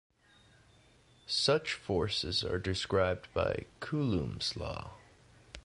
[1.27, 4.95] Such forces are described by Coulomb's law.